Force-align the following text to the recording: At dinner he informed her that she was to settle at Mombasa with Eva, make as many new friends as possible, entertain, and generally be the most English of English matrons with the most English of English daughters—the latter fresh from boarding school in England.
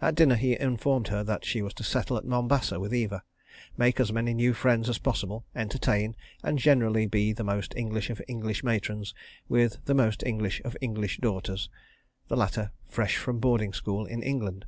At 0.00 0.16
dinner 0.16 0.34
he 0.34 0.58
informed 0.58 1.06
her 1.06 1.22
that 1.22 1.44
she 1.44 1.62
was 1.62 1.72
to 1.74 1.84
settle 1.84 2.16
at 2.16 2.24
Mombasa 2.24 2.80
with 2.80 2.92
Eva, 2.92 3.22
make 3.76 4.00
as 4.00 4.12
many 4.12 4.34
new 4.34 4.54
friends 4.54 4.88
as 4.88 4.98
possible, 4.98 5.44
entertain, 5.54 6.16
and 6.42 6.58
generally 6.58 7.06
be 7.06 7.32
the 7.32 7.44
most 7.44 7.72
English 7.76 8.10
of 8.10 8.20
English 8.26 8.64
matrons 8.64 9.14
with 9.48 9.78
the 9.84 9.94
most 9.94 10.24
English 10.26 10.60
of 10.64 10.76
English 10.80 11.18
daughters—the 11.18 12.36
latter 12.36 12.72
fresh 12.88 13.16
from 13.16 13.38
boarding 13.38 13.72
school 13.72 14.04
in 14.04 14.20
England. 14.20 14.66